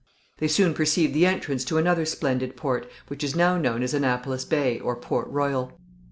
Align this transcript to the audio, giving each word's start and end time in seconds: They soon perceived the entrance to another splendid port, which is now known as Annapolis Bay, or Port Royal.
They 0.39 0.47
soon 0.47 0.73
perceived 0.73 1.13
the 1.13 1.27
entrance 1.27 1.63
to 1.65 1.77
another 1.77 2.05
splendid 2.05 2.57
port, 2.57 2.89
which 3.07 3.23
is 3.23 3.35
now 3.35 3.59
known 3.59 3.83
as 3.83 3.93
Annapolis 3.93 4.45
Bay, 4.45 4.79
or 4.79 4.95
Port 4.95 5.27
Royal. 5.29 5.79